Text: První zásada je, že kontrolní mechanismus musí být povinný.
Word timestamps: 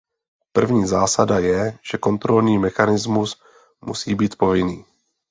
První 0.51 0.87
zásada 0.87 1.39
je, 1.39 1.79
že 1.91 1.97
kontrolní 1.97 2.57
mechanismus 2.57 3.41
musí 3.81 4.15
být 4.15 4.37
povinný. 4.37 4.85